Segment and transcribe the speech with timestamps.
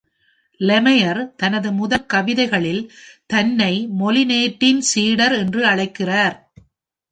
[0.59, 2.81] Lemaire தனது முதல் கவிதைகளில்
[3.25, 6.37] தன்னை மோலினெட்டின் சீடர் என்று அழைக்கிறார்.